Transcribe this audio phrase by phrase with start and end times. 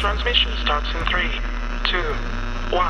[0.00, 1.30] Transmission starts in 3,
[1.92, 2.02] 2,
[2.72, 2.80] 1.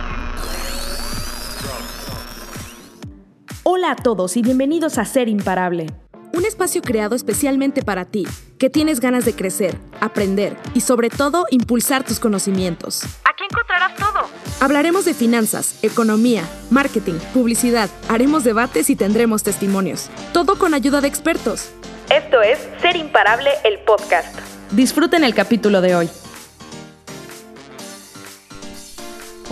[3.64, 5.88] Hola a todos y bienvenidos a Ser Imparable.
[6.32, 8.28] Un espacio creado especialmente para ti,
[8.60, 13.02] que tienes ganas de crecer, aprender y sobre todo impulsar tus conocimientos.
[13.24, 14.28] Aquí encontrarás todo.
[14.60, 20.10] Hablaremos de finanzas, economía, marketing, publicidad, haremos debates y tendremos testimonios.
[20.32, 21.72] Todo con ayuda de expertos.
[22.08, 24.38] Esto es Ser Imparable, el podcast.
[24.70, 26.10] Disfruten el capítulo de hoy.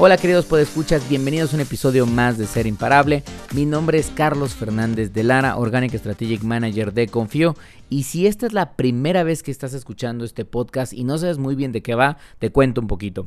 [0.01, 3.25] Hola queridos podescuchas, bienvenidos a un episodio más de Ser Imparable.
[3.53, 7.57] Mi nombre es Carlos Fernández de Lara, Organic Strategic Manager de Confío.
[7.91, 11.39] Y si esta es la primera vez que estás escuchando este podcast y no sabes
[11.39, 13.27] muy bien de qué va, te cuento un poquito.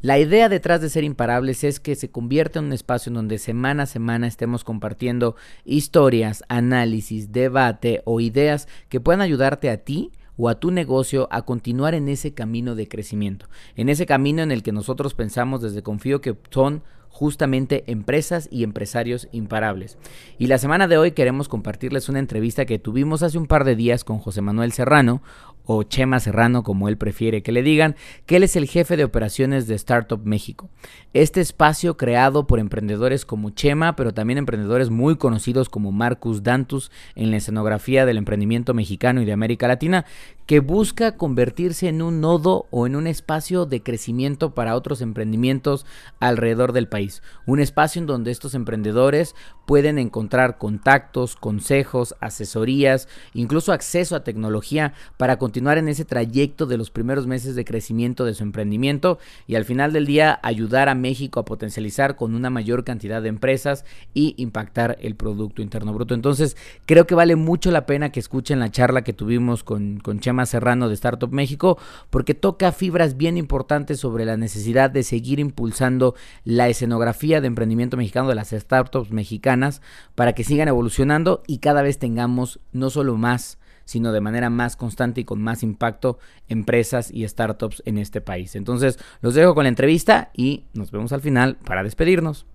[0.00, 3.36] La idea detrás de Ser Imparables es que se convierta en un espacio en donde
[3.36, 5.36] semana a semana estemos compartiendo
[5.66, 11.42] historias, análisis, debate o ideas que puedan ayudarte a ti o a tu negocio a
[11.42, 15.82] continuar en ese camino de crecimiento, en ese camino en el que nosotros pensamos desde
[15.82, 16.82] Confío que son
[17.16, 19.96] justamente empresas y empresarios imparables.
[20.36, 23.74] Y la semana de hoy queremos compartirles una entrevista que tuvimos hace un par de
[23.74, 25.22] días con José Manuel Serrano,
[25.66, 29.04] o Chema Serrano como él prefiere que le digan, que él es el jefe de
[29.04, 30.70] operaciones de Startup México.
[31.12, 36.90] Este espacio creado por emprendedores como Chema, pero también emprendedores muy conocidos como Marcus Dantus
[37.14, 40.06] en la escenografía del emprendimiento mexicano y de América Latina,
[40.46, 45.84] que busca convertirse en un nodo o en un espacio de crecimiento para otros emprendimientos
[46.20, 47.22] alrededor del país.
[47.46, 49.34] Un espacio en donde estos emprendedores
[49.66, 56.78] pueden encontrar contactos, consejos, asesorías, incluso acceso a tecnología para continuar en ese trayecto de
[56.78, 60.94] los primeros meses de crecimiento de su emprendimiento y al final del día ayudar a
[60.94, 66.14] México a potencializar con una mayor cantidad de empresas y impactar el Producto Interno Bruto.
[66.14, 70.20] Entonces creo que vale mucho la pena que escuchen la charla que tuvimos con, con
[70.20, 71.78] Chema Serrano de Startup México,
[72.10, 77.96] porque toca fibras bien importantes sobre la necesidad de seguir impulsando la escenografía de emprendimiento
[77.96, 79.80] mexicano de las startups mexicanas
[80.14, 84.76] para que sigan evolucionando y cada vez tengamos no solo más, sino de manera más
[84.76, 86.18] constante y con más impacto
[86.48, 88.56] empresas y startups en este país.
[88.56, 92.46] Entonces, los dejo con la entrevista y nos vemos al final para despedirnos.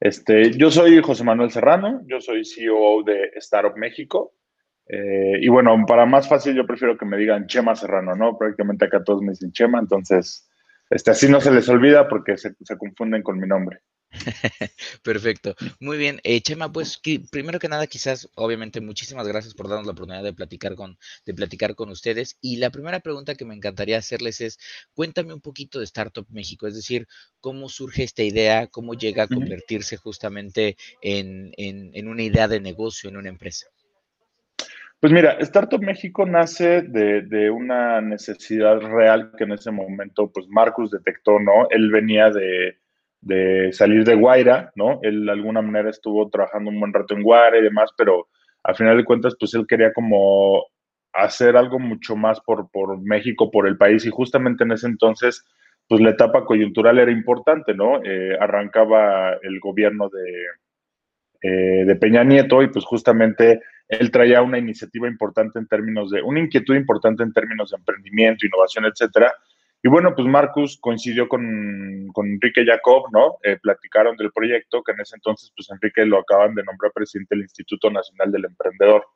[0.00, 4.34] Este, yo soy José Manuel Serrano, yo soy CEO de Startup México.
[4.88, 8.38] Eh, y bueno, para más fácil, yo prefiero que me digan Chema Serrano, ¿no?
[8.38, 10.48] Prácticamente acá todos me dicen Chema, entonces
[10.90, 13.80] este, así no se les olvida porque se, se confunden con mi nombre.
[15.02, 15.54] Perfecto.
[15.80, 16.20] Muy bien.
[16.24, 17.00] Eh, Chema, pues
[17.30, 21.34] primero que nada, quizás, obviamente, muchísimas gracias por darnos la oportunidad de platicar con, de
[21.34, 22.38] platicar con ustedes.
[22.40, 24.58] Y la primera pregunta que me encantaría hacerles es,
[24.94, 27.06] cuéntame un poquito de Startup México, es decir,
[27.40, 32.60] cómo surge esta idea, cómo llega a convertirse justamente en, en, en una idea de
[32.60, 33.66] negocio, en una empresa.
[35.00, 40.48] Pues mira, Startup México nace de, de, una necesidad real que en ese momento, pues
[40.48, 41.68] Marcus detectó, ¿no?
[41.70, 42.78] Él venía de,
[43.20, 44.98] de, salir de Guaira, ¿no?
[45.02, 48.26] Él de alguna manera estuvo trabajando un buen rato en Guaira y demás, pero
[48.64, 50.66] al final de cuentas, pues él quería como
[51.12, 55.44] hacer algo mucho más por, por México, por el país, y justamente en ese entonces,
[55.88, 58.02] pues la etapa coyuntural era importante, ¿no?
[58.04, 60.46] Eh, arrancaba el gobierno de,
[61.40, 66.20] eh, de Peña Nieto y pues justamente él traía una iniciativa importante en términos de,
[66.20, 69.32] una inquietud importante en términos de emprendimiento, innovación, etcétera.
[69.82, 73.38] Y bueno, pues Marcus coincidió con, con Enrique Jacob, ¿no?
[73.44, 77.36] Eh, platicaron del proyecto, que en ese entonces, pues Enrique lo acaban de nombrar presidente
[77.36, 79.06] del Instituto Nacional del Emprendedor.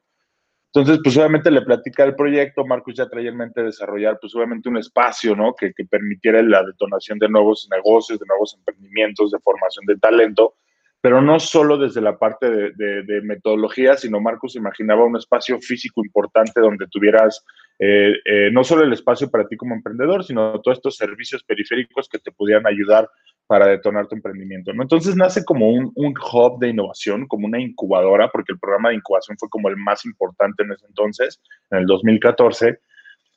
[0.72, 4.68] Entonces, pues obviamente le platica el proyecto, Marcus ya traía en mente desarrollar, pues obviamente
[4.68, 5.54] un espacio, ¿no?
[5.54, 10.54] Que, que permitiera la detonación de nuevos negocios, de nuevos emprendimientos, de formación de talento,
[11.02, 16.04] pero no solo desde la parte de, de, metodología, sino Marcos imaginaba un espacio físico
[16.04, 17.44] importante donde tuvieras
[17.80, 22.08] eh, eh, no solo el espacio para ti como emprendedor, sino todos estos servicios periféricos
[22.08, 23.10] que te pudieran ayudar
[23.48, 24.70] para detonar tu emprendimiento.
[24.70, 28.94] Entonces nace como un, un, hub de innovación, como una incubadora, porque el programa de
[28.94, 31.42] incubación fue como el más importante en ese entonces,
[31.72, 32.78] en el 2014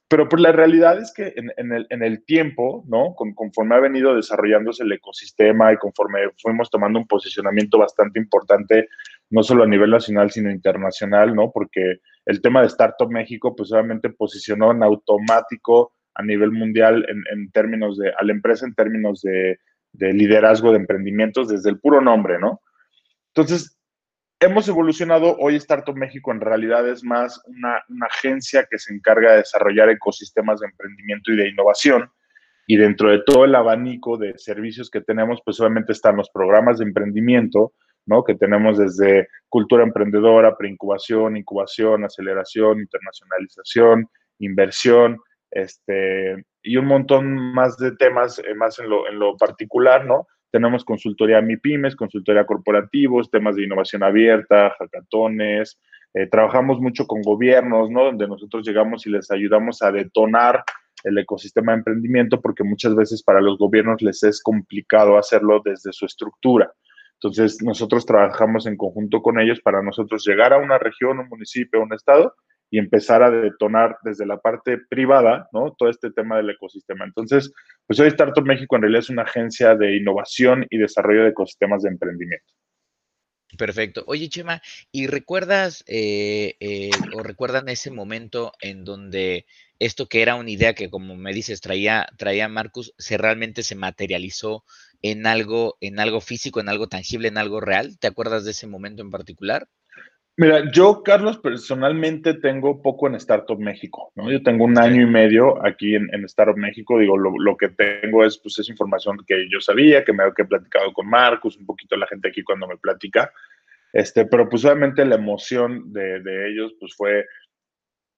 [0.07, 3.15] pero pues la realidad es que en, en, el, en el, tiempo, ¿no?
[3.15, 8.87] Con, conforme ha venido desarrollándose el ecosistema y conforme fuimos tomando un posicionamiento bastante importante,
[9.31, 11.51] no solo a nivel nacional, sino internacional, ¿no?
[11.51, 17.23] Porque el tema de Startup México, pues obviamente posicionó en automático a nivel mundial en,
[17.31, 19.59] en términos de, a la empresa en términos de,
[19.91, 22.61] de liderazgo de emprendimientos desde el puro nombre, ¿no?
[23.33, 23.74] Entonces,
[24.39, 25.35] hemos evolucionado.
[25.39, 30.59] Hoy Startup México en realidad es más una, agencia que se encarga de desarrollar ecosistemas
[30.59, 32.09] de emprendimiento y de innovación.
[32.67, 36.79] Y dentro de todo el abanico de servicios que tenemos, pues obviamente están los programas
[36.79, 37.73] de emprendimiento,
[38.07, 38.23] ¿no?
[38.23, 44.09] Que tenemos desde cultura emprendedora, preincubación, incubación, aceleración, internacionalización,
[44.39, 45.19] inversión,
[45.51, 50.27] este, y un montón más de temas, eh, más en lo, en lo particular, ¿no?
[50.55, 55.77] Tenemos consultoría MIPIMES, consultoría corporativos, temas de innovación abierta, hackatones.
[56.13, 58.05] Eh, trabajamos mucho con gobiernos, ¿no?
[58.05, 60.63] Donde nosotros llegamos y les ayudamos a detonar
[61.03, 65.91] el ecosistema de emprendimiento porque muchas veces para los gobiernos les es complicado hacerlo desde
[65.91, 66.71] su estructura.
[67.15, 71.83] Entonces, nosotros trabajamos en conjunto con ellos para nosotros llegar a una región, un municipio,
[71.83, 72.33] un estado
[72.75, 75.73] y empezar a detonar desde la parte privada, ¿no?
[75.77, 77.05] Todo este tema del ecosistema.
[77.05, 77.49] Entonces,
[77.87, 81.83] pues hoy Startup México en realidad es una agencia de innovación y desarrollo de ecosistemas
[81.83, 82.53] de emprendimiento.
[83.57, 84.03] Perfecto.
[84.07, 84.61] Oye, Chema,
[84.91, 89.45] ¿y recuerdas eh, eh, o recuerdan ese momento en donde
[89.79, 93.75] esto que era una idea que, como me dices, traía, traía Marcus, se realmente se
[93.75, 94.65] materializó
[95.01, 97.97] en algo, en algo físico, en algo tangible, en algo real?
[97.99, 99.69] ¿Te acuerdas de ese momento en particular?
[100.37, 104.29] Mira, yo, Carlos, personalmente tengo poco en Startup México, ¿no?
[104.29, 108.37] Yo tengo un año y medio aquí en, Startup México, digo, lo, que tengo es,
[108.39, 111.95] pues, es información que yo sabía, que me que he platicado con Marcus, un poquito
[111.95, 113.31] la gente aquí cuando me platica,
[113.93, 117.25] este, pero pues obviamente la emoción de, de ellos, pues fue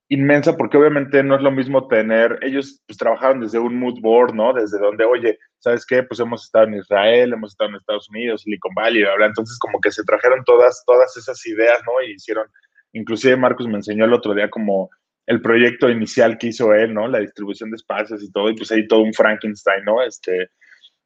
[0.09, 4.33] inmensa porque obviamente no es lo mismo tener, ellos pues trabajaron desde un mood board,
[4.33, 4.53] ¿no?
[4.53, 6.03] Desde donde, oye, ¿sabes qué?
[6.03, 9.81] Pues hemos estado en Israel, hemos estado en Estados Unidos, Silicon Valley, bla, entonces como
[9.81, 12.01] que se trajeron todas, todas esas ideas, ¿no?
[12.07, 12.47] Y hicieron,
[12.93, 14.89] inclusive Marcos me enseñó el otro día como
[15.25, 17.07] el proyecto inicial que hizo él, ¿no?
[17.09, 20.01] La distribución de espacios y todo, y pues ahí todo un Frankenstein, ¿no?
[20.01, 20.51] Este,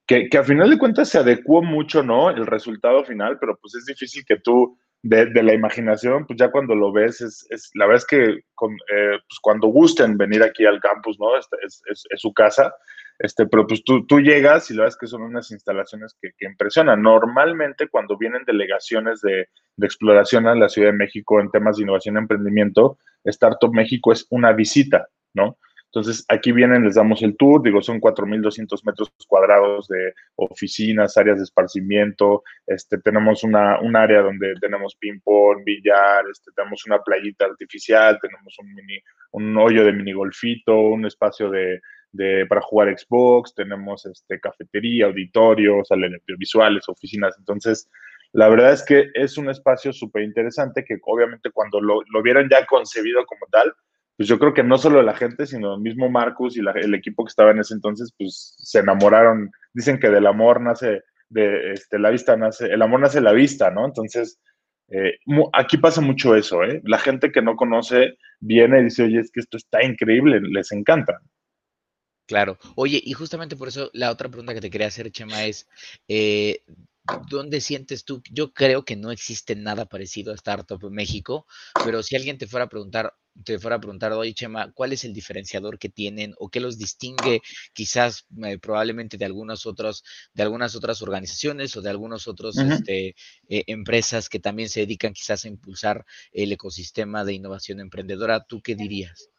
[0.06, 2.30] que, que a final de cuentas se adecuó mucho, ¿no?
[2.30, 6.75] El resultado final, pero pues es difícil que tú de, la imaginación, pues ya cuando
[6.75, 10.65] lo ves, es, es la verdad es que con, eh, pues cuando gusten venir aquí
[10.65, 11.38] al campus, ¿no?
[11.38, 12.74] Es, es, es, su casa,
[13.18, 16.31] este, pero pues tú, tú llegas y la verdad es que son unas instalaciones que,
[16.38, 17.01] que impresionan.
[17.01, 21.83] Normalmente cuando vienen delegaciones de, de, exploración a la Ciudad de México en temas de
[21.83, 25.57] innovación y emprendimiento, Startup México es una visita, ¿no?
[25.93, 31.38] Entonces, aquí vienen, les damos el tour, digo, son 4.200 metros cuadrados de oficinas, áreas
[31.38, 37.43] de esparcimiento, este, tenemos una, un área donde tenemos ping-pong, billar, este, tenemos una playita
[37.43, 38.99] artificial, tenemos un, mini,
[39.31, 41.81] un hoyo de mini golfito, un espacio de,
[42.13, 47.89] de, para jugar Xbox, tenemos este, cafetería, auditorio, salen audiovisuales, oficinas, entonces...
[48.33, 52.47] La verdad es que es un espacio súper interesante que obviamente cuando lo, lo vieron
[52.49, 53.73] ya concebido como tal,
[54.21, 57.25] pues yo creo que no solo la gente, sino el mismo Marcus y el equipo
[57.25, 59.50] que estaba en ese entonces, pues se enamoraron.
[59.73, 63.71] Dicen que del amor nace, de este, la vista nace, el amor nace la vista,
[63.71, 63.83] ¿no?
[63.83, 64.39] Entonces,
[64.89, 65.18] eh,
[65.53, 66.83] aquí pasa mucho eso, ¿eh?
[66.83, 70.71] La gente que no conoce viene y dice, oye, es que esto está increíble, les
[70.71, 71.19] encanta.
[72.27, 72.59] Claro.
[72.75, 75.67] Oye, y justamente por eso la otra pregunta que te quería hacer, Chema, es,
[76.07, 76.63] eh,
[77.27, 78.21] ¿dónde sientes tú?
[78.31, 81.47] Yo creo que no existe nada parecido a Startup México,
[81.83, 85.03] pero si alguien te fuera a preguntar, te fuera a preguntar, oye Chema, ¿cuál es
[85.03, 87.41] el diferenciador que tienen o qué los distingue
[87.73, 93.15] quizás eh, probablemente de algunas otras, de algunas otras organizaciones o de algunas otras este,
[93.47, 98.43] eh, empresas que también se dedican quizás a impulsar el ecosistema de innovación emprendedora?
[98.43, 99.29] ¿Tú qué dirías?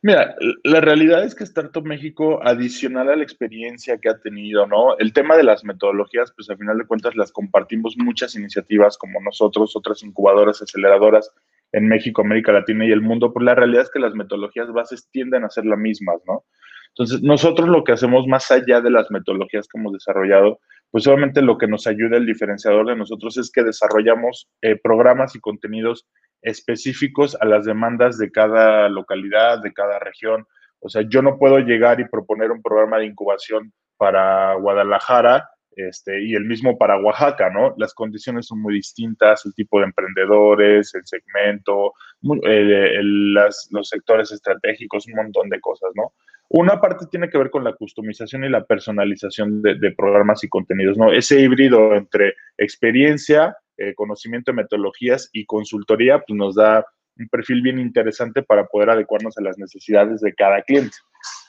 [0.00, 4.96] Mira, la realidad es que Startup México, adicional a la experiencia que ha tenido, ¿no?
[4.96, 9.20] El tema de las metodologías, pues al final de cuentas las compartimos muchas iniciativas como
[9.20, 11.32] nosotros, otras incubadoras, aceleradoras,
[11.72, 15.08] en México, América Latina y el mundo, pues la realidad es que las metodologías bases
[15.10, 16.44] tienden a ser las mismas, ¿no?
[16.90, 20.58] Entonces, nosotros lo que hacemos más allá de las metodologías que hemos desarrollado,
[20.90, 25.36] pues obviamente lo que nos ayuda el diferenciador de nosotros es que desarrollamos eh, programas
[25.36, 26.06] y contenidos
[26.42, 30.46] específicos a las demandas de cada localidad, de cada región.
[30.80, 36.22] O sea, yo no puedo llegar y proponer un programa de incubación para Guadalajara este,
[36.22, 37.74] y el mismo para Oaxaca, ¿no?
[37.76, 45.14] Las condiciones son muy distintas, el tipo de emprendedores, el segmento, los sectores estratégicos, un
[45.14, 46.12] montón de cosas, ¿no?
[46.50, 50.96] Una parte tiene que ver con la customización y la personalización de, programas y contenidos,
[50.96, 51.12] ¿no?
[51.12, 56.86] Ese híbrido entre experiencia, eh, conocimiento de metodologías y consultoría, pues nos da
[57.18, 60.96] un perfil bien interesante para poder adecuarnos a las necesidades de cada cliente.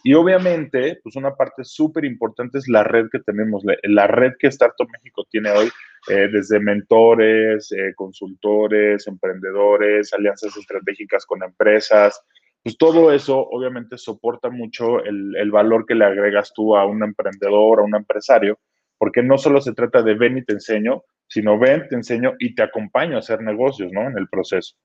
[0.04, 4.48] Y obviamente, pues una parte súper importante es la red que tenemos, la, red que
[4.48, 5.70] Startup México tiene hoy,
[6.10, 12.22] eh, desde mentores, eh, consultores, emprendedores, alianzas estratégicas con empresas.
[12.64, 17.04] Pues todo eso obviamente soporta mucho el, el valor que le agregas tú a un
[17.04, 18.58] emprendedor, a un empresario,
[18.98, 22.56] porque no solo se trata de ven y te enseño, sino ven, te enseño y
[22.56, 24.08] te acompaño a hacer negocios, ¿no?
[24.08, 24.76] En el proceso.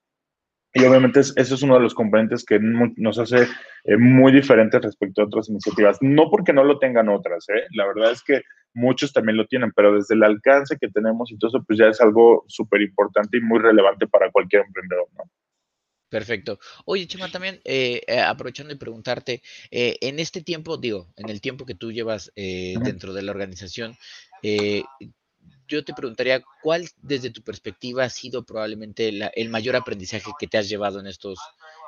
[0.74, 3.46] Y obviamente eso es uno de los componentes que nos hace
[3.84, 5.98] eh, muy diferentes respecto a otras iniciativas.
[6.00, 7.64] No porque no lo tengan otras, ¿eh?
[7.70, 8.42] la verdad es que
[8.74, 11.86] muchos también lo tienen, pero desde el alcance que tenemos y todo eso, pues ya
[11.86, 15.06] es algo súper importante y muy relevante para cualquier emprendedor.
[15.16, 15.30] ¿no?
[16.14, 16.60] Perfecto.
[16.84, 21.40] Oye, Chema, también eh, eh, aprovechando y preguntarte, eh, en este tiempo, digo, en el
[21.40, 23.96] tiempo que tú llevas dentro de la organización,
[25.68, 30.58] yo te preguntaría, ¿cuál desde tu perspectiva ha sido probablemente el mayor aprendizaje que te
[30.58, 31.38] has llevado en estos,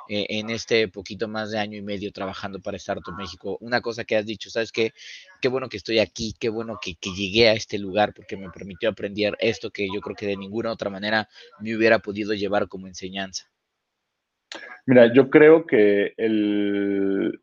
[0.07, 3.57] en este poquito más de año y medio trabajando para Startup México?
[3.61, 4.93] Una cosa que has dicho, ¿sabes qué?
[5.41, 8.49] Qué bueno que estoy aquí, qué bueno que, que llegué a este lugar porque me
[8.49, 11.29] permitió aprender esto que yo creo que de ninguna otra manera
[11.59, 13.49] me hubiera podido llevar como enseñanza.
[14.85, 17.41] Mira, yo creo que el,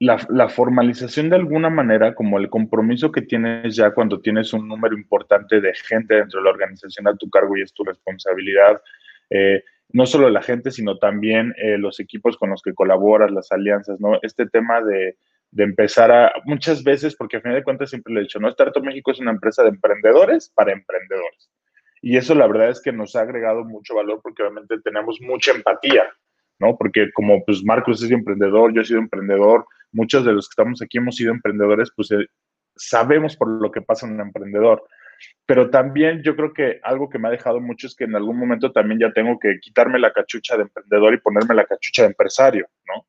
[0.00, 4.96] la, formalización de alguna manera, como el compromiso que tienes ya cuando tienes un número
[4.96, 8.80] importante de gente dentro de la organización a tu cargo y es tu responsabilidad,
[9.30, 13.52] eh, no solo la gente, sino también eh, los equipos con los que colaboras, las
[13.52, 14.18] alianzas, ¿no?
[14.22, 15.16] Este tema de,
[15.54, 18.48] de empezar a, muchas veces, porque a final de cuentas siempre le he dicho, ¿no?
[18.48, 21.48] Startup México es una empresa de emprendedores para emprendedores.
[22.02, 25.52] Y eso la verdad es que nos ha agregado mucho valor porque obviamente tenemos mucha
[25.52, 26.02] empatía,
[26.58, 26.76] ¿no?
[26.76, 30.82] Porque como pues Marcos es emprendedor, yo he sido emprendedor, muchos de los que estamos
[30.82, 32.26] aquí hemos sido emprendedores, pues eh,
[32.76, 34.84] sabemos por lo que pasa un emprendedor.
[35.46, 38.36] Pero también yo creo que algo que me ha dejado mucho es que en algún
[38.36, 42.08] momento también ya tengo que quitarme la cachucha de emprendedor y ponerme la cachucha de
[42.08, 43.06] empresario, ¿no?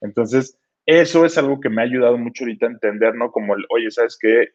[0.00, 3.30] Entonces, eso es algo que me ha ayudado mucho ahorita a entender, ¿no?
[3.30, 4.52] Como el, oye, ¿sabes qué?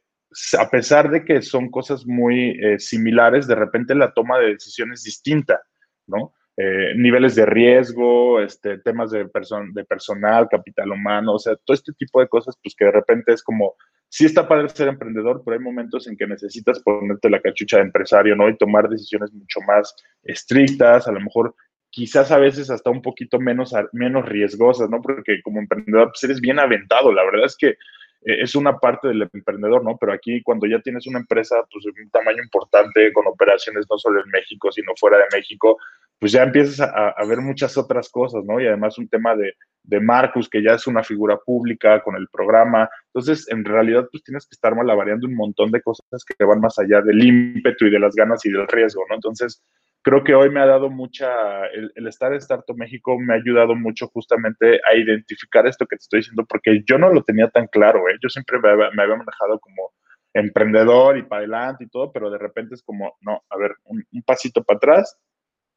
[0.58, 5.00] a pesar de que son cosas muy eh, similares, de repente la toma de decisiones
[5.00, 5.62] es distinta,
[6.08, 6.34] ¿no?
[6.56, 11.94] Eh, niveles de riesgo, este, temas de, de personal, capital humano, o sea, todo este
[11.94, 13.74] tipo de cosas, pues que de repente es como,
[14.08, 17.84] sí está padre ser emprendedor, pero hay momentos en que necesitas ponerte la cachucha de
[17.84, 18.48] empresario, ¿no?
[18.48, 21.56] Y tomar decisiones mucho más estrictas, a lo mejor
[21.90, 25.02] quizás a veces hasta un poquito menos, menos riesgosas, ¿no?
[25.02, 29.08] Porque como emprendedor, pues eres bien aventado, la verdad es que eh, es una parte
[29.08, 29.98] del emprendedor, ¿no?
[30.00, 33.98] Pero aquí cuando ya tienes una empresa pues, de un tamaño importante, con operaciones no
[33.98, 35.78] solo en México, sino fuera de México,
[36.24, 38.58] pues ya empiezas a, ver muchas otras cosas, ¿no?
[38.58, 42.30] Y además un tema de, de, Marcus, que ya es una figura pública con el
[42.30, 42.90] programa.
[43.08, 46.80] Entonces, en realidad, pues tienes que estar malavariando un montón de cosas que van más
[46.80, 49.16] allá del ímpetu y de las ganas y del riesgo, ¿no?
[49.16, 49.62] Entonces,
[50.02, 53.76] creo que hoy me ha dado mucha, el, estar en Startup México me ha ayudado
[53.76, 57.68] mucho justamente a identificar esto que te estoy diciendo, porque yo no lo tenía tan
[57.68, 58.16] claro, ¿eh?
[58.24, 59.92] yo siempre me, había manejado como
[60.34, 64.24] emprendedor y para adelante y todo, pero de repente es como, no, a ver, un
[64.26, 65.20] pasito para atrás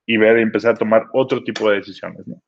[0.06, 2.42] y ver y empezar a tomar otro tipo de decisiones, ¿no?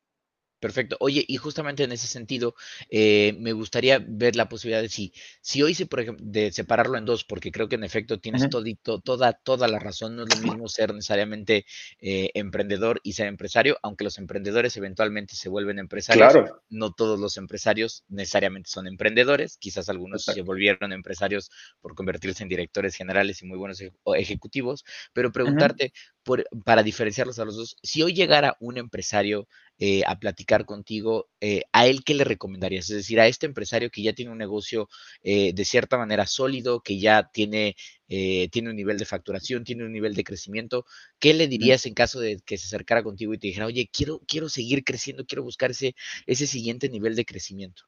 [0.59, 0.97] Perfecto.
[0.99, 2.53] Oye, y justamente en ese sentido,
[2.89, 6.97] eh, me gustaría ver la posibilidad de si, si hoy se, por ejemplo, de separarlo
[6.97, 10.17] en dos, porque creo que en efecto tienes todito, toda, toda la razón.
[10.17, 11.65] No es lo mismo ser necesariamente
[12.01, 16.33] eh, emprendedor y ser empresario, aunque los emprendedores eventualmente se vuelven empresarios.
[16.33, 16.61] Claro.
[16.69, 19.57] No todos los empresarios necesariamente son emprendedores.
[19.57, 23.81] Quizás algunos se volvieron empresarios por convertirse en directores generales y muy buenos
[24.17, 24.83] ejecutivos.
[25.13, 25.93] Pero preguntarte,
[26.29, 29.47] por, para diferenciarlos a los dos, si hoy llegara un empresario
[29.79, 32.87] eh, a platicar contigo, eh, ¿a él qué le recomendarías?
[32.91, 34.89] Es decir, a este empresario que ya tiene un negocio
[35.23, 39.91] eh, de cierta manera sólido, que ya tiene, tiene un nivel de facturación, tiene un
[39.91, 40.85] nivel de crecimiento,
[41.17, 44.21] ¿qué le dirías en caso de que se acercara contigo y te dijera, oye, quiero,
[44.27, 45.95] quiero seguir creciendo, quiero buscar ese,
[46.27, 47.85] ese siguiente nivel de crecimiento?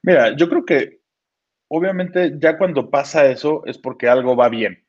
[0.00, 1.00] Mira, yo creo que
[1.66, 4.81] obviamente ya cuando pasa eso es porque algo va bien,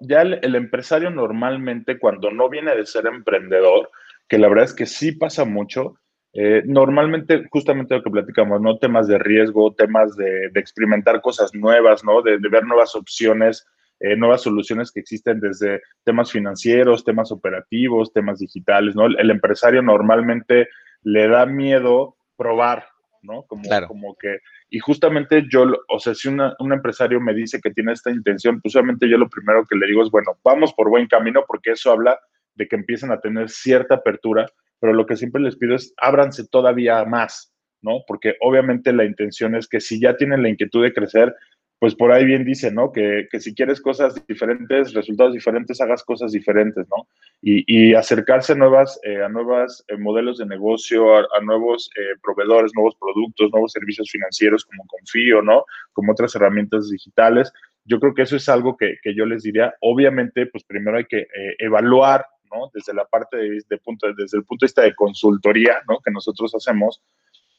[0.00, 3.90] Ya el empresario normalmente cuando no viene de ser emprendedor,
[4.28, 5.94] que la verdad es que sí pasa mucho.
[6.34, 8.78] Eh, normalmente, justamente lo que platicamos, ¿no?
[8.78, 12.22] Temas de riesgo, temas de, experimentar cosas nuevas, ¿no?
[12.22, 13.66] De, ver nuevas opciones,
[14.00, 19.06] eh, nuevas soluciones que existen desde temas financieros, temas operativos, temas digitales, ¿no?
[19.06, 20.68] El, empresario normalmente
[21.02, 22.86] le da miedo probar,
[23.22, 23.42] ¿no?
[23.44, 24.38] Como, como que,
[24.70, 28.74] y justamente yo, o sea, si un empresario me dice que tiene esta intención, pues
[28.76, 31.92] obviamente yo lo primero que le digo es, bueno, vamos por buen camino porque eso
[31.92, 32.18] habla
[32.54, 34.46] de que empiecen a tener cierta apertura,
[34.80, 38.02] pero lo que siempre les pido es ábranse todavía más, ¿no?
[38.06, 41.34] Porque obviamente la intención es que si ya tienen la inquietud de crecer,
[41.78, 42.90] pues por ahí bien dice, ¿no?
[42.92, 47.06] Que, si quieres cosas diferentes, resultados diferentes, hagas cosas diferentes, ¿no?
[47.40, 52.72] Y, acercarse a nuevas, eh, a nuevos eh, modelos de negocio, a, nuevos eh, proveedores,
[52.74, 55.64] nuevos productos, nuevos servicios financieros como Confío, ¿no?
[55.92, 57.52] Como otras herramientas digitales.
[57.84, 59.74] Yo creo que eso es algo que, que yo les diría.
[59.80, 61.26] Obviamente, pues primero hay que
[61.58, 62.26] evaluar
[62.72, 66.00] desde la parte de, punto, desde el punto de vista de consultoría, ¿no?
[66.00, 67.02] Que nosotros hacemos,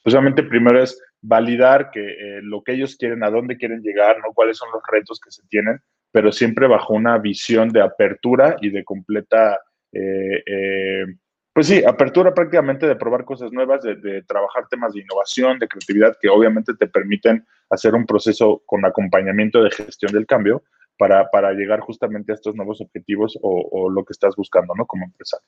[0.03, 4.17] pues obviamente primero es validar que eh, lo que ellos quieren, a dónde quieren llegar,
[4.19, 4.33] ¿no?
[4.33, 5.79] Cuáles son los retos que se tienen,
[6.11, 9.59] pero siempre bajo una visión de apertura y de completa,
[9.91, 11.05] eh, eh,
[11.53, 16.15] pues sí, apertura prácticamente de probar cosas nuevas, de, trabajar temas de innovación, de creatividad,
[16.21, 20.63] que obviamente te permiten hacer un proceso con acompañamiento de gestión del cambio,
[20.99, 24.85] para, para llegar justamente a estos nuevos objetivos o, lo que estás buscando, ¿no?
[24.85, 25.47] Como empresario.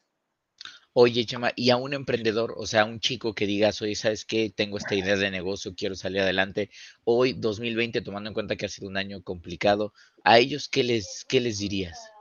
[0.93, 4.25] Oye, Chema, y a un emprendedor, o sea, a un chico que diga, oye, ¿sabes
[4.25, 4.51] qué?
[4.53, 6.69] Tengo esta idea de negocio, quiero salir adelante.
[7.05, 9.93] Hoy, 2020, tomando en cuenta que ha sido un año complicado,
[10.25, 12.11] ¿a ellos qué les, qué les dirías?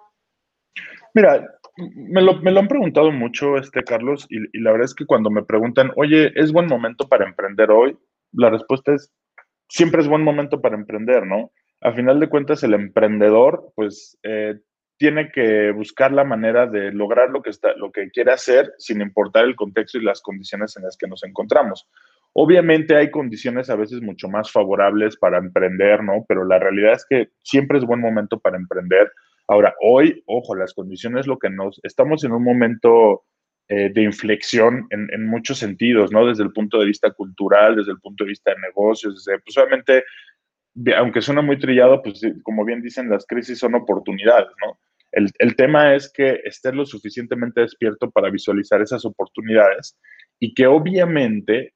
[1.15, 4.95] Mira, me lo, me lo han preguntado mucho, este Carlos, y, y la verdad es
[4.95, 7.99] que cuando me preguntan, oye, ¿es buen momento para emprender hoy?
[8.33, 9.13] La respuesta es,
[9.69, 11.51] siempre es buen momento para emprender, ¿no?
[11.81, 14.61] A final de cuentas, el emprendedor, pues, eh,
[15.01, 19.01] tiene que buscar la manera de lograr lo que, está, lo que quiere hacer sin
[19.01, 21.89] importar el contexto y las condiciones en las que nos encontramos.
[22.35, 26.27] Obviamente hay condiciones a veces mucho más favorables para emprender, ¿no?
[26.29, 29.11] Pero la realidad es que siempre es buen momento para emprender.
[29.49, 31.81] Ahora, hoy, ojo, las condiciones lo que nos...
[31.83, 33.23] Estamos en un momento
[33.69, 36.27] eh, de inflexión en, muchos sentidos, ¿no?
[36.27, 39.57] Desde el punto de vista cultural, desde el punto de vista de negocios, desde, pues
[39.57, 40.05] obviamente,
[40.95, 44.79] aunque suena muy trillado, pues como bien dicen, las crisis son oportunidades, ¿no?
[45.13, 49.99] El, el, tema es que estés lo suficientemente despierto para visualizar esas oportunidades
[50.39, 51.75] y que obviamente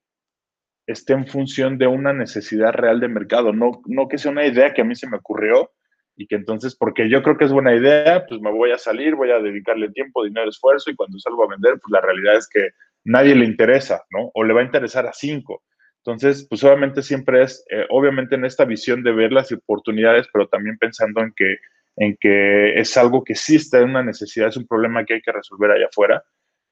[0.86, 4.74] esté en función de una necesidad real de mercado, no, no que sea una idea
[4.74, 5.70] que a mí se me ocurrió
[6.16, 9.14] y que entonces, porque yo creo que es buena idea, pues me voy a salir,
[9.14, 12.48] voy a dedicarle tiempo, dinero, esfuerzo y cuando salgo a vender, pues la realidad es
[12.48, 12.70] que
[13.04, 14.30] nadie le interesa, ¿no?
[14.34, 15.62] O le va a interesar a cinco.
[15.98, 20.46] Entonces, pues obviamente siempre es, eh, obviamente en esta visión de ver las oportunidades, pero
[20.48, 21.56] también pensando en que
[21.96, 25.22] en que es algo que sí está en una necesidad, es un problema que hay
[25.22, 26.22] que resolver allá afuera,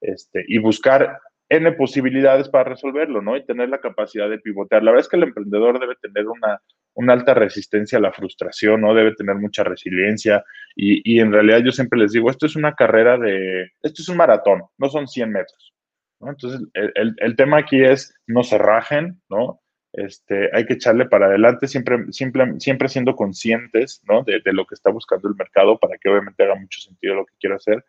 [0.00, 3.36] este, y buscar N posibilidades para resolverlo, ¿no?
[3.36, 4.82] Y tener la capacidad de pivotear.
[4.82, 8.94] La verdad es que el emprendedor debe tener una, alta resistencia a la frustración, ¿no?
[8.94, 10.42] Debe tener mucha resiliencia
[10.74, 14.08] y, y, en realidad yo siempre les digo, esto es una carrera de, esto es
[14.08, 15.74] un maratón, no son 100 metros.
[16.20, 19.61] Entonces, el, el, el tema aquí es no se rajen, ¿no?
[19.92, 24.22] Este, hay que echarle para adelante, siempre, siempre, siempre siendo conscientes ¿no?
[24.24, 27.26] de, de, lo que está buscando el mercado para que obviamente haga mucho sentido lo
[27.26, 27.84] que quiero hacer.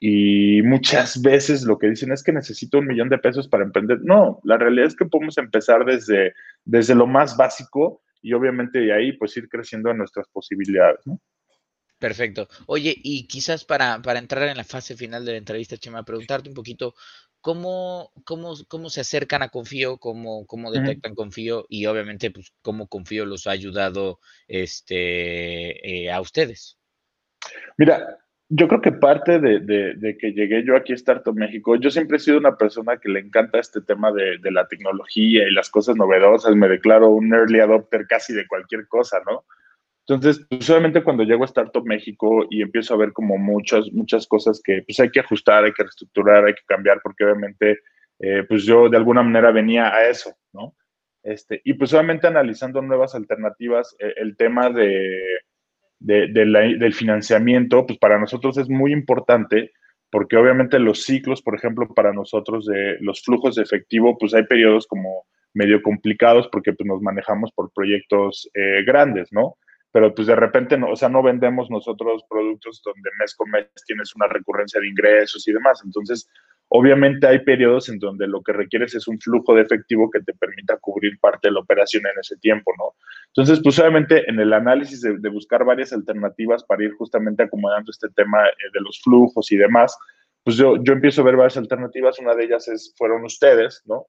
[0.00, 4.00] Y muchas veces lo que dicen es que necesito un millón de pesos para emprender.
[4.02, 8.92] No, la realidad es que podemos empezar desde, desde lo más básico y obviamente de
[8.92, 11.00] ahí pues ir creciendo en nuestras posibilidades.
[11.04, 11.20] ¿no?
[12.00, 12.48] Perfecto.
[12.66, 16.48] Oye, y quizás para, para, entrar en la fase final de la entrevista, Chema, preguntarte
[16.48, 16.94] un poquito
[17.42, 21.18] cómo, cómo, cómo se acercan a Confío, cómo, cómo detectan uh -huh.
[21.18, 26.78] Confío y obviamente pues cómo Confío los ha ayudado este, eh, a ustedes.
[27.76, 31.76] Mira, yo creo que parte de, de, de, que llegué yo aquí a Startup México,
[31.76, 35.46] yo siempre he sido una persona que le encanta este tema de, de la tecnología
[35.46, 39.44] y las cosas novedosas, me declaro un early adopter casi de cualquier cosa, ¿no?
[40.14, 44.26] Entonces, pues obviamente cuando llego a Startup México y empiezo a ver como muchas, muchas
[44.26, 47.78] cosas que pues hay que ajustar, hay que reestructurar, hay que cambiar, porque obviamente
[48.18, 50.74] eh, pues yo de alguna manera venía a eso, ¿no?
[51.22, 55.20] Este, y pues obviamente analizando nuevas alternativas, eh, el tema de,
[56.00, 59.72] la, del financiamiento, pues para nosotros es muy importante
[60.10, 64.44] porque obviamente los ciclos, por ejemplo, para nosotros de los flujos de efectivo, pues hay
[64.44, 69.56] periodos como medio complicados porque pues nos manejamos por proyectos eh, grandes, ¿no?
[69.92, 73.66] Pero pues de repente, no, o sea, no vendemos nosotros productos donde mes con mes
[73.86, 75.82] tienes una recurrencia de ingresos y demás.
[75.84, 76.28] Entonces,
[76.68, 80.32] obviamente hay periodos en donde lo que requieres es un flujo de efectivo que te
[80.32, 82.94] permita cubrir parte de la operación en ese tiempo, ¿no?
[83.26, 88.08] Entonces, pues obviamente en el análisis de, buscar varias alternativas para ir justamente acomodando este
[88.16, 89.96] tema eh, de los flujos y demás,
[90.42, 92.18] pues yo, yo empiezo a ver varias alternativas.
[92.18, 94.06] Una de ellas es, fueron ustedes, ¿no?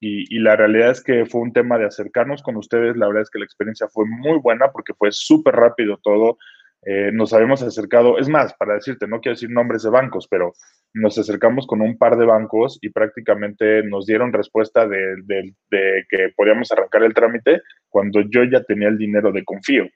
[0.00, 2.96] Y, y, la realidad es que fue un tema de acercarnos con ustedes.
[2.96, 6.38] La verdad es que la experiencia fue muy buena porque fue súper rápido todo.
[6.86, 10.54] Eh, nos habíamos acercado, es más, para decirte, no quiero decir nombres de bancos, pero
[10.94, 16.04] nos acercamos con un par de bancos y prácticamente nos dieron respuesta de, de, de
[16.08, 17.60] que podíamos arrancar el trámite
[17.90, 19.86] cuando yo ya tenía el dinero de confío.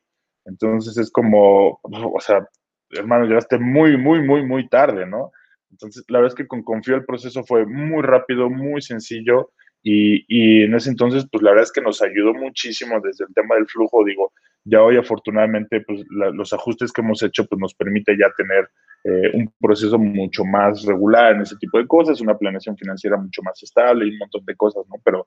[0.45, 2.47] Entonces es como, o sea,
[2.91, 5.33] hermano, llegaste muy, muy, muy, muy tarde, ¿no?
[5.71, 9.51] Entonces, la verdad es que con Confío el proceso fue muy rápido, muy sencillo.
[9.87, 13.35] Y, y, en ese entonces, pues la verdad es que nos ayudó muchísimo desde el
[13.35, 14.03] tema del flujo.
[14.03, 14.33] Digo,
[14.65, 18.71] ya hoy afortunadamente, pues la, los ajustes que hemos hecho, pues nos permite ya tener
[19.05, 23.43] eh, un proceso mucho más regular en ese tipo de cosas, una planeación financiera mucho
[23.43, 24.97] más estable y un montón de cosas, ¿no?
[25.05, 25.27] Pero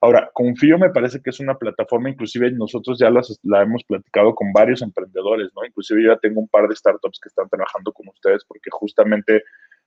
[0.00, 4.32] ahora, Confío me parece que es una plataforma, inclusive nosotros ya las, la hemos platicado
[4.36, 5.66] con varios emprendedores, ¿no?
[5.66, 9.42] Inclusive yo ya tengo un par de startups que están trabajando con ustedes porque justamente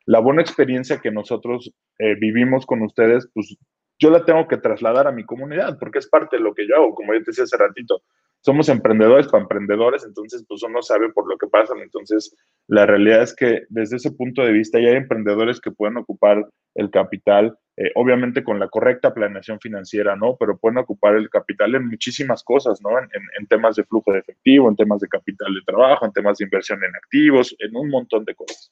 [0.05, 3.55] la buena experiencia que nosotros eh, vivimos con ustedes, pues
[4.01, 6.75] yo la tengo que trasladar a mi comunidad, porque es parte de lo que yo
[6.75, 8.01] hago, como yo te decía hace ratito.
[8.43, 11.77] Somos emprendedores para emprendedores, entonces pues uno sabe por lo que pasan.
[11.77, 12.35] Entonces,
[12.67, 16.49] la realidad es que desde ese punto de vista ya hay emprendedores que pueden ocupar
[16.73, 20.35] el capital, eh, obviamente con la correcta planeación financiera, ¿no?
[20.39, 22.97] Pero pueden ocupar el capital en muchísimas cosas, ¿no?
[22.97, 26.11] En, en, en temas de flujo de efectivo, en temas de capital de trabajo, en
[26.11, 28.71] temas de inversión en activos, en un montón de cosas.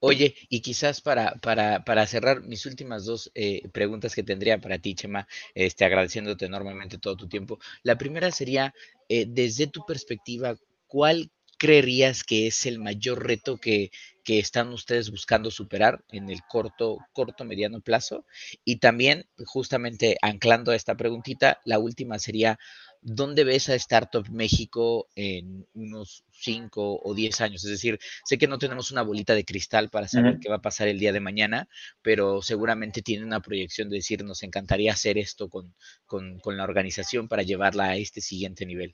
[0.00, 4.78] Oye, y quizás para, para, para cerrar mis últimas dos eh, preguntas que tendría para
[4.78, 7.58] ti, Chema, este, agradeciéndote enormemente todo tu tiempo.
[7.82, 8.74] La primera sería,
[9.08, 10.56] eh, desde tu perspectiva,
[10.86, 13.90] ¿cuál creerías que es el mayor reto que,
[14.24, 18.24] que, están ustedes buscando superar en el corto, corto, mediano plazo?
[18.64, 22.56] Y también, justamente anclando a esta preguntita, la última sería,
[23.00, 27.64] ¿dónde ves a Startup México en unos 5 o 10 años?
[27.64, 30.62] Es decir, sé que no tenemos una bolita de cristal para saber qué va a
[30.62, 31.68] pasar el día de mañana,
[32.02, 35.74] pero seguramente tiene una proyección de decir, nos encantaría hacer esto con,
[36.06, 38.92] con, con la organización para llevarla a este siguiente nivel.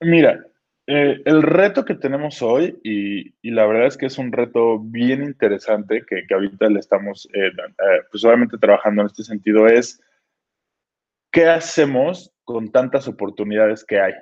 [0.00, 0.44] Mira,
[0.86, 4.80] eh, el reto que tenemos hoy, y, y, la verdad es que es un reto
[4.80, 9.66] bien interesante que, que ahorita le estamos, eh, eh, pues obviamente trabajando en este sentido,
[9.66, 10.00] es
[11.30, 14.12] ¿qué hacemos con tantas oportunidades que hay?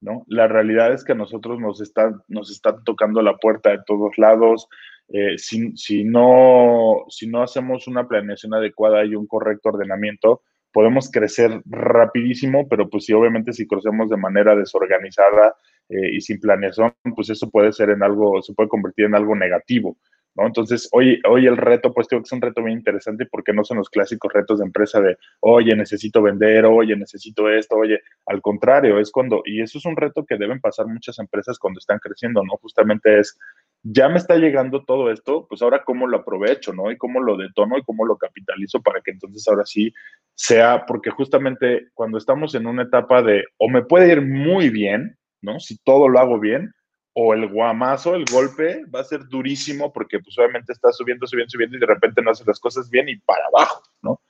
[0.00, 0.24] ¿no?
[0.28, 4.16] La realidad es que a nosotros nos están, nos están tocando la puerta de todos
[4.16, 4.68] lados.
[5.08, 11.10] Eh, si, si, no, si no hacemos una planeación adecuada y un correcto ordenamiento, podemos
[11.10, 15.56] crecer rapidísimo, pero pues sí, obviamente si crecemos de manera desorganizada
[15.88, 19.34] eh, y sin planeación, pues eso puede ser en algo, se puede convertir en algo
[19.34, 19.96] negativo.
[20.46, 23.64] Entonces, hoy, hoy el reto, pues creo que es un reto bien interesante porque no
[23.64, 28.40] son los clásicos retos de empresa de, oye, necesito vender, oye, necesito esto, oye, al
[28.40, 31.98] contrario, es cuando, y eso es un reto que deben pasar muchas empresas cuando están
[31.98, 32.56] creciendo, ¿no?
[32.58, 33.38] Justamente es,
[33.82, 36.90] ya me está llegando todo esto, pues ahora cómo lo aprovecho, ¿no?
[36.90, 39.92] Y cómo lo detono y cómo lo capitalizo para que entonces ahora sí
[40.34, 45.16] sea, porque justamente cuando estamos en una etapa de, o me puede ir muy bien,
[45.40, 45.60] ¿no?
[45.60, 46.72] Si todo lo hago bien,
[47.20, 51.50] o el guamazo, el golpe, va a ser durísimo porque pues obviamente está subiendo, subiendo,
[51.50, 54.20] subiendo y de repente no hace las cosas bien y para abajo, ¿no?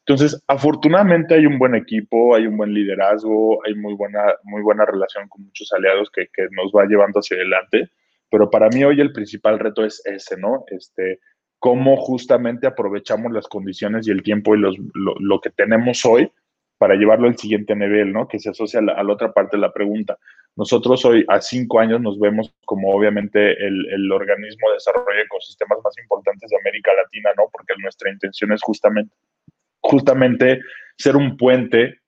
[0.00, 4.84] Entonces, afortunadamente hay un buen equipo, hay un buen liderazgo, hay muy buena, muy buena
[4.84, 7.88] relación con muchos aliados que, que nos va llevando hacia adelante,
[8.28, 10.64] pero para mí hoy el principal reto es ese, ¿no?
[10.72, 11.20] Este,
[11.60, 16.32] cómo justamente aprovechamos las condiciones y el tiempo y los, lo, lo que tenemos hoy
[16.84, 18.28] para llevarlo al siguiente nivel, ¿no?
[18.28, 20.18] Que se asocia a la, a la, otra parte de la pregunta.
[20.54, 25.22] Nosotros hoy, a cinco años, nos vemos como obviamente el, el, organismo de desarrollo de
[25.22, 27.44] ecosistemas más importantes de América Latina, ¿no?
[27.50, 29.14] Porque nuestra intención es justamente,
[29.80, 30.60] justamente
[30.98, 32.00] ser un puente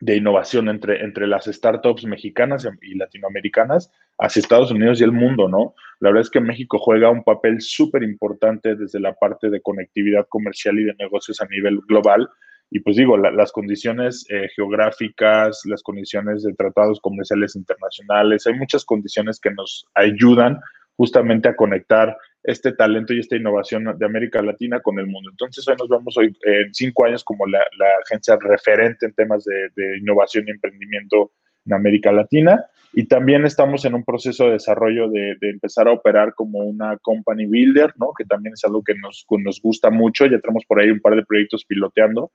[0.00, 5.48] de innovación entre, entre las startups mexicanas y latinoamericanas hacia Estados Unidos y el mundo,
[5.48, 5.76] ¿no?
[6.00, 10.26] La verdad es que México juega un papel súper importante desde la parte de conectividad
[10.28, 12.28] comercial y de negocios a nivel global
[12.74, 18.54] y pues digo, la, las condiciones eh, geográficas, las condiciones de tratados comerciales internacionales, hay
[18.54, 20.58] muchas condiciones que nos ayudan
[20.96, 25.28] justamente a conectar este talento y esta innovación de América Latina con el mundo.
[25.30, 29.12] Entonces hoy nos vemos hoy en eh, cinco años como la, la, agencia referente en
[29.12, 31.32] temas de, de innovación y emprendimiento
[31.66, 35.92] en América Latina y también estamos en un proceso de desarrollo de, de, empezar a
[35.92, 38.12] operar como una company builder, ¿no?
[38.16, 40.26] Que también es algo que nos, nos gusta mucho.
[40.26, 42.32] Ya tenemos por ahí un par de proyectos piloteando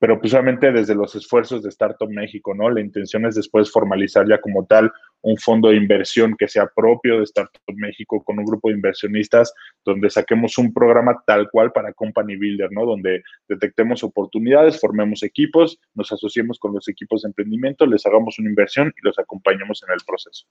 [0.00, 2.70] pero pues obviamente desde los esfuerzos de Startup México, ¿no?
[2.70, 7.18] La intención es después formalizar ya como tal un fondo de inversión que sea propio
[7.18, 9.52] de Startup México con un grupo de inversionistas
[9.84, 12.86] donde saquemos un programa tal cual para Company Builder, ¿no?
[12.86, 18.48] Donde detectemos oportunidades, formemos equipos, nos asociemos con los equipos de emprendimiento, les hagamos una
[18.48, 20.46] inversión y los acompañemos en el proceso.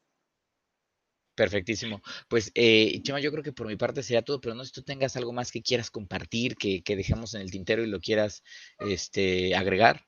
[1.40, 2.02] Perfectísimo.
[2.28, 4.84] Pues, eh, Chema, yo creo que por mi parte sería todo, pero no si tú
[4.84, 8.44] tengas algo más que quieras compartir, que, dejemos en el tintero y lo quieras
[8.78, 10.02] este, agregar.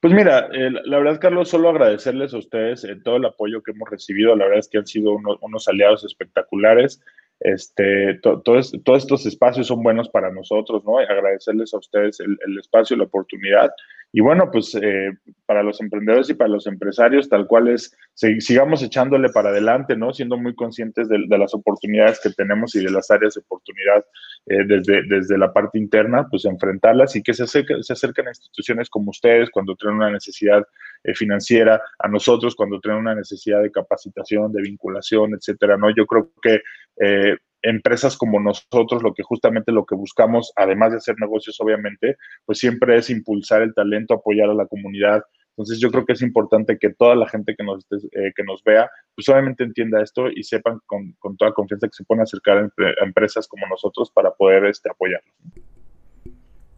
[0.00, 3.72] Pues mira, eh, la verdad, Carlos, solo agradecerles a ustedes eh, todo el apoyo que
[3.72, 4.34] hemos recibido.
[4.34, 7.02] La verdad es que han sido uno, unos aliados espectaculares.
[7.40, 10.98] Este, to, to, todos estos espacios son buenos para nosotros, ¿no?
[10.98, 13.70] Agradecerles a ustedes el, el espacio la oportunidad.
[14.16, 15.10] Y bueno, pues eh,
[15.44, 20.14] para los emprendedores y para los empresarios, tal cual es, sigamos echándole para adelante, ¿no?
[20.14, 24.04] Siendo muy conscientes de, de las oportunidades que tenemos y de las áreas de oportunidad
[24.46, 28.88] eh, desde, desde la parte interna, pues enfrentarlas y que se se acerquen a instituciones
[28.88, 30.64] como ustedes cuando tienen una necesidad
[31.02, 35.90] eh, financiera, a nosotros cuando tienen una necesidad de capacitación, de vinculación, etcétera, ¿no?
[35.94, 36.60] Yo creo que
[37.00, 42.16] eh, empresas como nosotros, lo que justamente lo que buscamos, además de hacer negocios, obviamente,
[42.44, 45.22] pues siempre es impulsar el talento, apoyar a la comunidad.
[45.56, 48.62] Entonces yo creo que es importante que toda la gente que nos, eh, que nos
[48.64, 52.58] vea, pues obviamente entienda esto y sepan con, con toda confianza que se pueden acercar
[52.58, 55.32] a, empresas como nosotros para poder este, apoyarlos.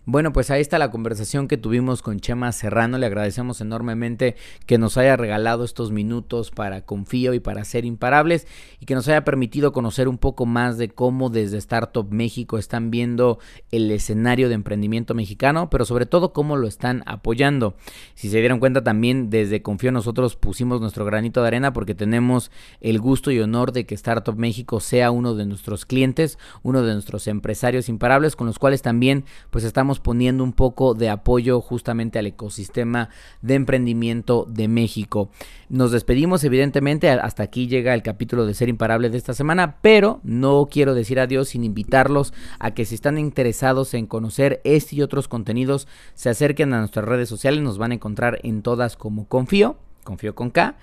[0.09, 2.97] Bueno, pues ahí está la conversación que tuvimos con Chema Serrano.
[2.97, 8.47] Le agradecemos enormemente que nos haya regalado estos minutos para Confío y para ser imparables
[8.79, 12.93] y que nos haya permitido conocer un poco más de cómo desde Startup México están
[12.93, 13.41] viendo
[13.73, 17.75] el escenario de emprendimiento mexicano, pero sobre todo cómo lo están apoyando.
[18.15, 22.53] Si se dieron cuenta también desde Confío nosotros pusimos nuestro granito de arena porque tenemos
[22.81, 26.93] el gusto y honor de que Startup México sea uno de nuestros clientes, uno de
[26.93, 29.65] nuestros empresarios imparables con los cuales también pues
[30.01, 33.11] poniendo un poco de apoyo justamente al ecosistema
[33.43, 35.31] de emprendimiento de México.
[35.69, 40.21] Nos despedimos, evidentemente, hasta aquí llega el capítulo de Ser Imparable de esta semana, pero
[40.23, 45.03] no quiero decir adiós sin invitarlos a que si están interesados en conocer este y
[45.03, 49.27] otros contenidos, se acerquen a nuestras redes sociales, nos van a encontrar en todas como
[49.27, 50.77] Confío, Confío con K.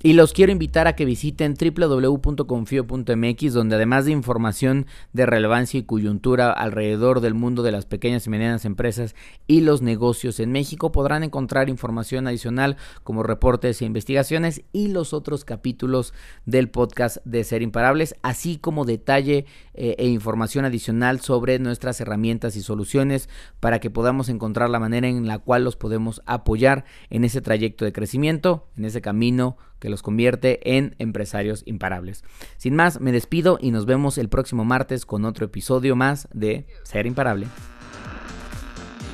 [0.00, 5.82] Y los quiero invitar a que visiten www.confio.mx, donde además de información de relevancia y
[5.82, 9.16] coyuntura alrededor del mundo de las pequeñas y medianas empresas
[9.48, 15.12] y los negocios en México, podrán encontrar información adicional como reportes e investigaciones y los
[15.12, 16.14] otros capítulos
[16.46, 22.54] del podcast de Ser Imparables, así como detalle eh, e información adicional sobre nuestras herramientas
[22.54, 27.24] y soluciones para que podamos encontrar la manera en la cual los podemos apoyar en
[27.24, 32.24] ese trayecto de crecimiento, en ese camino que los convierte en empresarios imparables.
[32.56, 36.66] Sin más, me despido y nos vemos el próximo martes con otro episodio más de
[36.82, 37.48] Ser Imparable.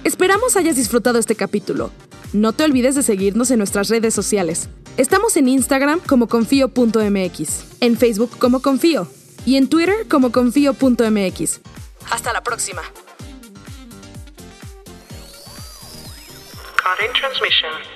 [0.04, 1.90] Esperamos hayas disfrutado este capítulo.
[2.32, 4.68] No te olvides de seguirnos en nuestras redes sociales.
[4.96, 9.08] Estamos en Instagram como confío.mx, en Facebook como confío
[9.46, 11.60] y en Twitter como confío.mx.
[12.10, 12.82] Hasta la próxima.
[16.76, 17.93] Caught in transmission.